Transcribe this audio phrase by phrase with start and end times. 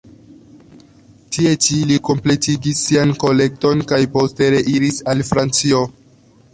[1.35, 5.89] Tie ĉi li kompletigis sian kolekton kaj poste reiris al Francio.